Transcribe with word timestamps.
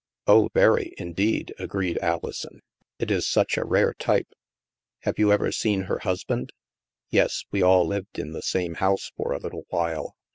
"Oh, 0.25 0.49
very, 0.55 0.95
indeed/' 0.97 1.51
agreed 1.59 1.99
AHson." 2.01 2.61
It 2.97 3.11
is 3.11 3.27
such 3.27 3.55
a 3.55 3.63
rare 3.63 3.93
type."" 3.93 4.29
Have 5.03 5.19
you 5.19 5.31
ever 5.31 5.51
seen 5.51 5.83
her 5.83 5.99
husband?"" 5.99 6.53
Yes. 7.11 7.45
We 7.51 7.61
all 7.61 7.85
lived 7.85 8.17
in 8.17 8.31
the 8.31 8.41
same 8.41 8.73
house 8.81 9.11
for 9.15 9.31
a 9.31 9.39
Uttle 9.39 9.65
while." 9.69 10.15